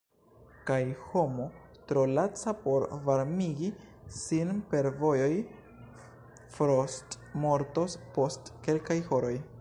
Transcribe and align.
Kaj 0.67 0.77
homo 1.09 1.43
tro 1.91 2.05
laca 2.19 2.53
por 2.63 2.85
varmigi 3.09 3.69
sin 4.21 4.55
per 4.73 4.89
movoj 5.03 5.31
frostmortos 6.57 8.01
post 8.17 8.53
kelkaj 8.69 9.03
horoj. 9.13 9.35